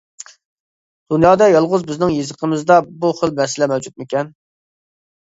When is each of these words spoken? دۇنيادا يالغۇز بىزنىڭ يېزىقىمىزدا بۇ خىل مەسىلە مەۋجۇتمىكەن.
دۇنيادا 1.13 1.49
يالغۇز 1.49 1.83
بىزنىڭ 1.91 2.13
يېزىقىمىزدا 2.13 2.77
بۇ 3.03 3.11
خىل 3.19 3.35
مەسىلە 3.41 3.67
مەۋجۇتمىكەن. 3.75 4.33